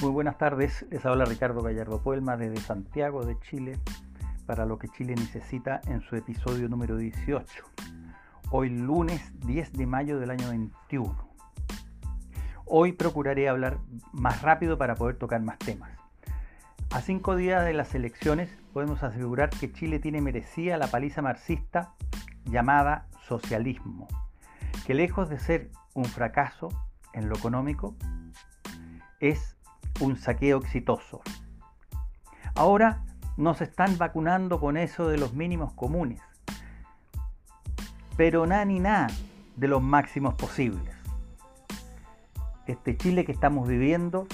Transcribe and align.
Muy 0.00 0.12
buenas 0.12 0.38
tardes, 0.38 0.86
les 0.90 1.04
habla 1.04 1.24
Ricardo 1.24 1.60
Gallardo 1.60 2.00
Puelma 2.00 2.36
desde 2.36 2.58
Santiago 2.58 3.26
de 3.26 3.36
Chile 3.40 3.80
para 4.46 4.64
lo 4.64 4.78
que 4.78 4.86
Chile 4.86 5.16
necesita 5.16 5.80
en 5.88 6.02
su 6.02 6.14
episodio 6.14 6.68
número 6.68 6.96
18. 6.96 7.64
Hoy 8.52 8.68
lunes 8.68 9.20
10 9.40 9.72
de 9.72 9.86
mayo 9.86 10.20
del 10.20 10.30
año 10.30 10.50
21. 10.50 11.16
Hoy 12.64 12.92
procuraré 12.92 13.48
hablar 13.48 13.78
más 14.12 14.40
rápido 14.40 14.78
para 14.78 14.94
poder 14.94 15.16
tocar 15.16 15.42
más 15.42 15.58
temas. 15.58 15.90
A 16.90 17.00
cinco 17.00 17.34
días 17.34 17.64
de 17.64 17.74
las 17.74 17.92
elecciones 17.96 18.56
podemos 18.72 19.02
asegurar 19.02 19.50
que 19.50 19.72
Chile 19.72 19.98
tiene 19.98 20.20
merecida 20.20 20.76
la 20.76 20.86
paliza 20.86 21.22
marxista 21.22 21.94
llamada 22.44 23.08
socialismo, 23.26 24.06
que 24.86 24.94
lejos 24.94 25.28
de 25.28 25.40
ser 25.40 25.70
un 25.94 26.04
fracaso 26.04 26.68
en 27.14 27.28
lo 27.28 27.36
económico, 27.36 27.96
es 29.18 29.57
un 30.00 30.16
saqueo 30.16 30.58
exitoso. 30.58 31.20
Ahora 32.54 33.04
nos 33.36 33.60
están 33.60 33.98
vacunando 33.98 34.60
con 34.60 34.76
eso 34.76 35.08
de 35.08 35.18
los 35.18 35.32
mínimos 35.34 35.72
comunes, 35.72 36.20
pero 38.16 38.46
nada 38.46 38.64
ni 38.64 38.80
nada 38.80 39.08
de 39.56 39.68
los 39.68 39.82
máximos 39.82 40.34
posibles. 40.34 40.94
Este 42.66 42.96
Chile 42.96 43.24
que 43.24 43.32
estamos 43.32 43.68
viviendo 43.68 44.26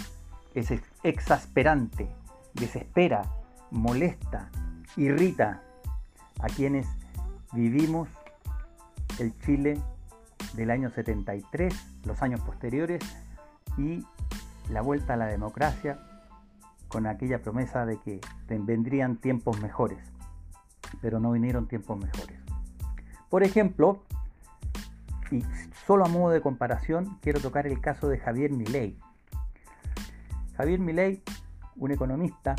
es 0.54 0.72
exasperante, 1.02 2.08
desespera, 2.54 3.22
molesta, 3.70 4.50
irrita 4.96 5.62
a 6.40 6.46
quienes 6.46 6.86
vivimos 7.52 8.08
el 9.18 9.38
Chile 9.40 9.80
del 10.54 10.70
año 10.70 10.90
73, 10.90 11.74
los 12.04 12.22
años 12.22 12.40
posteriores 12.40 13.02
y 13.76 14.04
la 14.70 14.82
vuelta 14.82 15.14
a 15.14 15.16
la 15.16 15.26
democracia 15.26 15.98
con 16.88 17.06
aquella 17.06 17.42
promesa 17.42 17.86
de 17.86 17.98
que 17.98 18.20
vendrían 18.48 19.16
tiempos 19.16 19.60
mejores, 19.60 19.98
pero 21.00 21.20
no 21.20 21.32
vinieron 21.32 21.66
tiempos 21.66 21.98
mejores. 21.98 22.38
Por 23.28 23.42
ejemplo, 23.42 24.04
y 25.30 25.42
solo 25.86 26.04
a 26.04 26.08
modo 26.08 26.32
de 26.32 26.40
comparación, 26.40 27.18
quiero 27.20 27.40
tocar 27.40 27.66
el 27.66 27.80
caso 27.80 28.08
de 28.08 28.18
Javier 28.18 28.52
Milei. 28.52 28.96
Javier 30.56 30.78
Milei, 30.78 31.22
un 31.76 31.90
economista, 31.90 32.54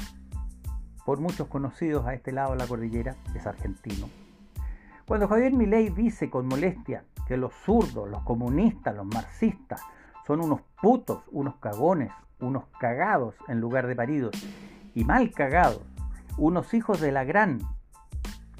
por 1.06 1.20
muchos 1.20 1.48
conocidos 1.48 2.06
a 2.06 2.14
este 2.14 2.32
lado 2.32 2.52
de 2.52 2.58
la 2.58 2.68
cordillera, 2.68 3.16
es 3.34 3.48
argentino. 3.48 4.10
Cuando 5.08 5.28
Javier 5.28 5.54
Milei 5.54 5.90
dice 5.90 6.30
con 6.30 6.48
molestia 6.48 7.06
que 7.28 7.38
los 7.38 7.54
zurdos, 7.54 8.10
los 8.10 8.24
comunistas, 8.24 8.96
los 8.96 9.06
marxistas 9.06 9.82
son 10.26 10.42
unos 10.42 10.62
putos, 10.82 11.24
unos 11.32 11.56
cagones, 11.58 12.12
unos 12.40 12.66
cagados 12.80 13.36
en 13.48 13.60
lugar 13.60 13.88
de 13.88 13.96
paridos 13.96 14.32
y 14.94 15.04
mal 15.04 15.32
cagados, 15.32 15.82
unos 16.38 16.74
hijos 16.74 17.00
de 17.00 17.12
la 17.12 17.24
gran 17.24 17.60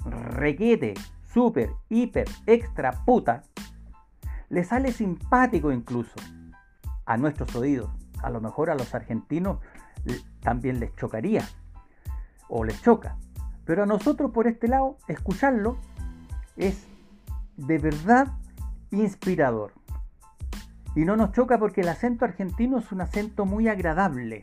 requete, 0.04 0.94
super, 1.32 1.70
hiper, 1.88 2.28
extra 2.46 2.92
puta, 3.04 3.42
le 4.48 4.64
sale 4.64 4.92
simpático 4.92 5.72
incluso 5.72 6.14
a 7.04 7.16
nuestros 7.16 7.54
oídos. 7.56 7.90
A 8.22 8.30
lo 8.30 8.40
mejor 8.40 8.70
a 8.70 8.74
los 8.74 8.94
argentinos 8.94 9.58
también 10.40 10.80
les 10.80 10.94
chocaría 10.96 11.46
o 12.48 12.64
les 12.64 12.80
choca. 12.82 13.16
Pero 13.64 13.82
a 13.82 13.86
nosotros 13.86 14.30
por 14.30 14.46
este 14.46 14.68
lado, 14.68 14.98
escucharlo 15.08 15.78
es 16.56 16.86
de 17.56 17.78
verdad 17.78 18.28
inspirador. 18.90 19.72
Y 20.96 21.04
no 21.04 21.14
nos 21.14 21.32
choca 21.32 21.58
porque 21.58 21.82
el 21.82 21.88
acento 21.88 22.24
argentino 22.24 22.78
es 22.78 22.90
un 22.90 23.02
acento 23.02 23.44
muy 23.44 23.68
agradable. 23.68 24.40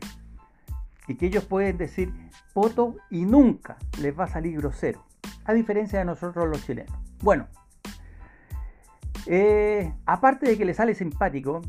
Y 1.08 1.16
que 1.16 1.26
ellos 1.26 1.44
pueden 1.44 1.76
decir 1.76 2.14
poto 2.54 2.96
y 3.10 3.24
nunca 3.26 3.76
les 4.00 4.18
va 4.18 4.24
a 4.24 4.28
salir 4.28 4.56
grosero. 4.58 5.04
A 5.44 5.52
diferencia 5.52 5.98
de 5.98 6.04
nosotros 6.04 6.48
los 6.48 6.64
chilenos. 6.64 6.96
Bueno, 7.20 7.48
eh, 9.26 9.92
aparte 10.06 10.46
de 10.46 10.56
que 10.56 10.64
le 10.64 10.74
sale 10.74 10.94
simpático 10.94 11.60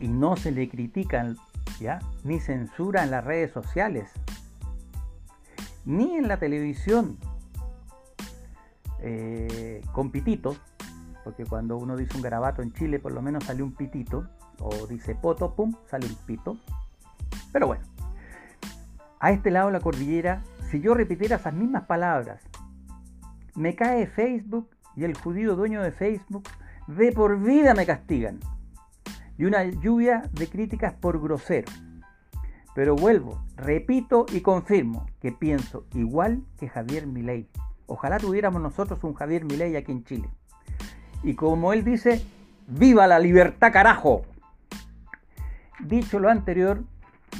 y 0.00 0.08
no 0.08 0.36
se 0.36 0.50
le 0.50 0.68
critican 0.68 1.36
¿ya? 1.78 2.00
ni 2.24 2.40
censura 2.40 3.04
en 3.04 3.10
las 3.10 3.22
redes 3.22 3.52
sociales, 3.52 4.10
ni 5.84 6.16
en 6.16 6.26
la 6.26 6.38
televisión 6.38 7.18
eh, 9.00 9.82
con 9.92 10.10
pititos, 10.10 10.58
porque 11.24 11.44
cuando 11.46 11.78
uno 11.78 11.96
dice 11.96 12.16
un 12.16 12.22
garabato 12.22 12.62
en 12.62 12.72
Chile 12.72 12.98
por 12.98 13.12
lo 13.12 13.22
menos 13.22 13.44
sale 13.44 13.62
un 13.62 13.72
pitito, 13.72 14.28
o 14.60 14.86
dice 14.86 15.14
poto, 15.14 15.54
pum, 15.54 15.74
sale 15.90 16.06
un 16.06 16.14
pito. 16.26 16.58
Pero 17.52 17.66
bueno, 17.66 17.84
a 19.18 19.32
este 19.32 19.50
lado 19.50 19.68
de 19.68 19.72
la 19.72 19.80
cordillera, 19.80 20.42
si 20.70 20.80
yo 20.80 20.94
repitiera 20.94 21.36
esas 21.36 21.54
mismas 21.54 21.84
palabras, 21.84 22.42
me 23.54 23.74
cae 23.74 24.06
Facebook 24.06 24.68
y 24.96 25.04
el 25.04 25.16
judío 25.16 25.56
dueño 25.56 25.82
de 25.82 25.92
Facebook 25.92 26.44
de 26.86 27.12
por 27.12 27.40
vida 27.40 27.74
me 27.74 27.86
castigan. 27.86 28.38
Y 29.38 29.46
una 29.46 29.64
lluvia 29.64 30.28
de 30.32 30.48
críticas 30.48 30.92
por 30.92 31.20
grosero. 31.20 31.72
Pero 32.74 32.96
vuelvo, 32.96 33.44
repito 33.56 34.26
y 34.32 34.40
confirmo 34.40 35.06
que 35.20 35.32
pienso 35.32 35.86
igual 35.94 36.44
que 36.58 36.68
Javier 36.68 37.06
Milei. 37.06 37.48
Ojalá 37.86 38.18
tuviéramos 38.18 38.60
nosotros 38.60 39.02
un 39.04 39.14
Javier 39.14 39.44
Milei 39.44 39.76
aquí 39.76 39.92
en 39.92 40.04
Chile. 40.04 40.28
Y 41.24 41.34
como 41.34 41.72
él 41.72 41.84
dice, 41.84 42.22
¡viva 42.66 43.06
la 43.06 43.18
libertad 43.18 43.72
carajo! 43.72 44.22
Dicho 45.80 46.18
lo 46.18 46.28
anterior, 46.28 46.84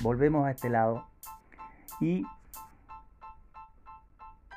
volvemos 0.03 0.47
a 0.47 0.51
este 0.51 0.71
lado 0.71 1.07
y 2.01 2.25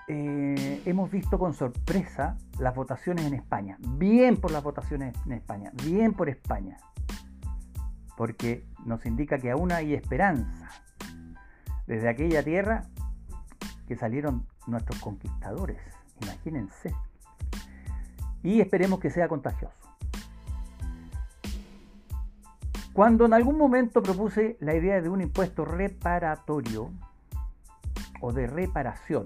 eh, 0.08 0.82
hemos 0.86 1.12
visto 1.12 1.38
con 1.38 1.54
sorpresa 1.54 2.38
las 2.58 2.74
votaciones 2.74 3.26
en 3.26 3.34
España. 3.34 3.78
Bien 3.80 4.38
por 4.38 4.52
las 4.52 4.64
votaciones 4.64 5.14
en 5.26 5.34
España, 5.34 5.72
bien 5.84 6.14
por 6.14 6.30
España. 6.30 6.78
Porque 8.16 8.66
nos 8.86 9.06
indica 9.06 9.38
que 9.40 9.52
aún 9.52 9.74
hay 9.74 9.94
esperanza. 9.94 10.70
Desde 11.86 12.08
aquella 12.08 12.44
tierra 12.44 12.84
que 13.88 13.98
salieron 13.98 14.48
nuestros 14.66 15.00
conquistadores, 15.02 15.80
imagínense 16.22 16.96
y 18.44 18.62
esperemos 18.62 19.00
que 19.00 19.10
sea 19.10 19.28
contagioso. 19.28 19.88
Cuando 22.94 23.26
en 23.26 23.34
algún 23.34 23.58
momento 23.58 24.02
propuse 24.02 24.58
la 24.60 24.74
idea 24.74 25.02
de 25.02 25.10
un 25.10 25.22
impuesto 25.22 25.66
reparatorio 25.66 26.92
o 28.22 28.34
de 28.34 28.48
reparación 28.48 29.24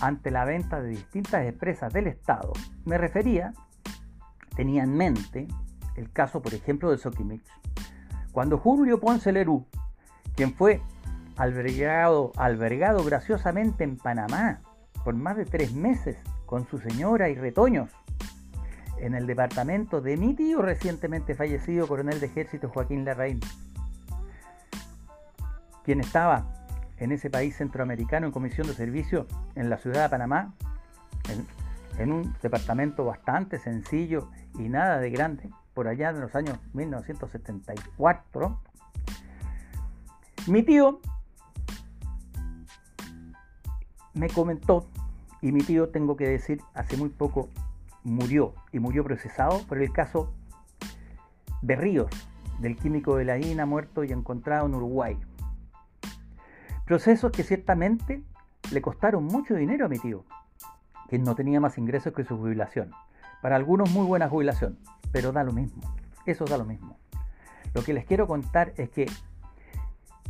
ante 0.00 0.32
la 0.32 0.44
venta 0.44 0.80
de 0.80 0.88
distintas 0.88 1.46
empresas 1.46 1.92
del 1.92 2.08
Estado, 2.08 2.52
me 2.84 2.98
refería, 2.98 3.54
tenía 4.56 4.82
en 4.82 4.96
mente 4.96 5.46
el 5.94 6.10
caso, 6.10 6.42
por 6.42 6.54
ejemplo, 6.54 6.90
de 6.90 6.98
Soquimich. 6.98 7.46
Cuando 8.32 8.58
Julio 8.58 8.98
Ponce 8.98 9.30
Lerú, 9.30 9.64
quien 10.34 10.54
fue 10.54 10.82
albergado, 11.36 12.32
albergado 12.36 13.04
graciosamente 13.04 13.84
en 13.84 13.96
Panamá 13.96 14.60
por 15.04 15.14
más 15.14 15.36
de 15.36 15.44
tres 15.44 15.72
meses 15.72 16.16
con 16.46 16.66
su 16.66 16.78
señora 16.78 17.28
y 17.28 17.34
retoños 17.34 17.90
en 18.98 19.14
el 19.14 19.26
departamento 19.26 20.00
de 20.00 20.16
mi 20.16 20.34
tío 20.34 20.62
recientemente 20.62 21.34
fallecido 21.34 21.86
coronel 21.86 22.20
de 22.20 22.26
ejército 22.26 22.68
Joaquín 22.68 23.04
Larraín, 23.04 23.40
quien 25.84 26.00
estaba 26.00 26.46
en 26.98 27.12
ese 27.12 27.30
país 27.30 27.56
centroamericano 27.56 28.26
en 28.26 28.32
comisión 28.32 28.66
de 28.66 28.74
servicio 28.74 29.26
en 29.54 29.68
la 29.68 29.78
ciudad 29.78 30.04
de 30.04 30.08
Panamá, 30.08 30.54
en, 31.98 32.12
un 32.12 32.34
departamento 32.42 33.04
bastante 33.04 33.58
sencillo 33.58 34.30
y 34.58 34.68
nada 34.68 34.98
de 34.98 35.10
grande, 35.10 35.50
por 35.74 35.88
allá 35.88 36.10
en 36.10 36.20
los 36.20 36.34
años 36.34 36.58
1974. 36.72 38.60
Mi 40.46 40.62
tío 40.62 41.00
me 44.14 44.28
comentó 44.28 44.86
y 45.44 45.52
mi 45.52 45.60
tío, 45.60 45.90
tengo 45.90 46.16
que 46.16 46.26
decir, 46.26 46.62
hace 46.72 46.96
muy 46.96 47.10
poco 47.10 47.50
murió 48.02 48.54
y 48.72 48.78
murió 48.78 49.04
procesado 49.04 49.60
por 49.66 49.76
el 49.76 49.92
caso 49.92 50.32
de 51.60 51.76
Ríos, 51.76 52.08
del 52.60 52.78
químico 52.78 53.16
de 53.16 53.26
la 53.26 53.36
INA 53.36 53.66
muerto 53.66 54.04
y 54.04 54.12
encontrado 54.12 54.64
en 54.64 54.74
Uruguay. 54.74 55.18
Procesos 56.86 57.30
que 57.30 57.42
ciertamente 57.42 58.22
le 58.72 58.80
costaron 58.80 59.26
mucho 59.26 59.54
dinero 59.54 59.84
a 59.84 59.90
mi 59.90 59.98
tío, 59.98 60.24
que 61.10 61.18
no 61.18 61.34
tenía 61.34 61.60
más 61.60 61.76
ingresos 61.76 62.14
que 62.14 62.24
su 62.24 62.38
jubilación. 62.38 62.92
Para 63.42 63.56
algunos 63.56 63.90
muy 63.90 64.06
buena 64.06 64.30
jubilación, 64.30 64.78
pero 65.12 65.30
da 65.30 65.44
lo 65.44 65.52
mismo. 65.52 65.82
Eso 66.24 66.46
da 66.46 66.56
lo 66.56 66.64
mismo. 66.64 66.96
Lo 67.74 67.84
que 67.84 67.92
les 67.92 68.06
quiero 68.06 68.26
contar 68.26 68.72
es 68.78 68.88
que, 68.88 69.10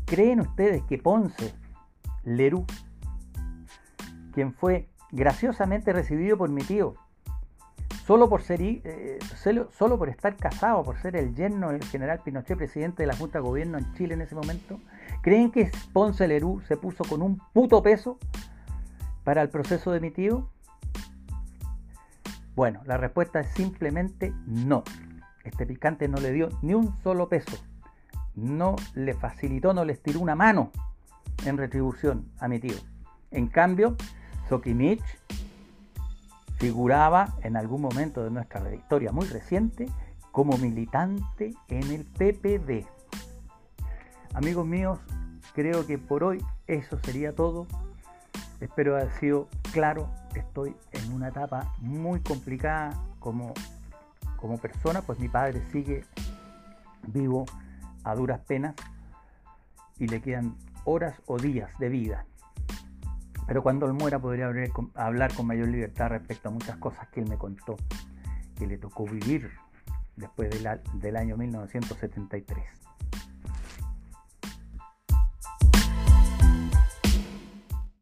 ¿creen 0.06 0.40
ustedes 0.40 0.82
que 0.82 0.98
Ponce, 0.98 1.54
Lerú, 2.24 2.66
quien 4.32 4.52
fue 4.52 4.88
graciosamente 5.14 5.92
recibido 5.92 6.36
por 6.36 6.50
mi 6.50 6.62
tío, 6.62 6.94
solo 8.04 8.28
por 8.28 8.42
ser 8.42 8.60
eh, 8.60 9.18
solo 9.70 9.98
por 9.98 10.08
estar 10.08 10.36
casado, 10.36 10.82
por 10.82 11.00
ser 11.00 11.16
el 11.16 11.34
yerno 11.34 11.70
del 11.70 11.84
general 11.84 12.20
Pinochet, 12.24 12.58
presidente 12.58 13.04
de 13.04 13.06
la 13.06 13.16
Junta 13.16 13.38
de 13.38 13.44
Gobierno 13.44 13.78
en 13.78 13.92
Chile 13.94 14.14
en 14.14 14.22
ese 14.22 14.34
momento, 14.34 14.80
¿creen 15.22 15.50
que 15.50 15.70
Ponce 15.92 16.26
Lerú 16.26 16.60
se 16.66 16.76
puso 16.76 17.04
con 17.04 17.22
un 17.22 17.40
puto 17.52 17.82
peso 17.82 18.18
para 19.22 19.40
el 19.40 19.48
proceso 19.48 19.92
de 19.92 20.00
mi 20.00 20.10
tío? 20.10 20.50
Bueno, 22.56 22.80
la 22.84 22.96
respuesta 22.96 23.40
es 23.40 23.48
simplemente 23.48 24.32
no. 24.46 24.82
Este 25.44 25.66
picante 25.66 26.08
no 26.08 26.18
le 26.18 26.32
dio 26.32 26.48
ni 26.62 26.74
un 26.74 26.96
solo 27.02 27.28
peso. 27.28 27.56
No 28.34 28.76
le 28.94 29.14
facilitó, 29.14 29.74
no 29.74 29.84
le 29.84 29.92
estiró 29.92 30.20
una 30.20 30.34
mano 30.34 30.70
en 31.46 31.56
retribución 31.56 32.30
a 32.38 32.48
mi 32.48 32.58
tío. 32.58 32.76
En 33.30 33.48
cambio, 33.48 33.96
Sokimich 34.48 35.02
figuraba 36.56 37.34
en 37.42 37.56
algún 37.56 37.82
momento 37.82 38.22
de 38.24 38.30
nuestra 38.30 38.74
historia 38.74 39.12
muy 39.12 39.26
reciente 39.26 39.86
como 40.32 40.56
militante 40.58 41.54
en 41.68 41.92
el 41.92 42.04
PPD. 42.04 42.86
Amigos 44.34 44.66
míos, 44.66 44.98
creo 45.54 45.86
que 45.86 45.98
por 45.98 46.24
hoy 46.24 46.44
eso 46.66 46.98
sería 47.02 47.34
todo. 47.34 47.66
Espero 48.60 48.96
haber 48.96 49.12
sido 49.12 49.48
claro. 49.72 50.08
Estoy 50.34 50.74
en 50.92 51.12
una 51.12 51.28
etapa 51.28 51.72
muy 51.78 52.20
complicada 52.20 52.90
como, 53.20 53.54
como 54.36 54.58
persona, 54.58 55.02
pues 55.02 55.18
mi 55.18 55.28
padre 55.28 55.62
sigue 55.70 56.04
vivo 57.06 57.46
a 58.02 58.14
duras 58.14 58.40
penas 58.40 58.74
y 59.98 60.08
le 60.08 60.20
quedan 60.20 60.56
horas 60.84 61.14
o 61.26 61.38
días 61.38 61.70
de 61.78 61.88
vida. 61.88 62.26
Pero 63.46 63.62
cuando 63.62 63.86
él 63.86 63.92
muera 63.92 64.18
podría 64.18 64.50
hablar 64.94 65.34
con 65.34 65.46
mayor 65.46 65.68
libertad 65.68 66.08
respecto 66.08 66.48
a 66.48 66.52
muchas 66.52 66.76
cosas 66.78 67.08
que 67.08 67.20
él 67.20 67.28
me 67.28 67.36
contó, 67.36 67.76
que 68.56 68.66
le 68.66 68.78
tocó 68.78 69.04
vivir 69.04 69.50
después 70.16 70.50
del 70.94 71.16
año 71.16 71.36
1973. 71.36 72.83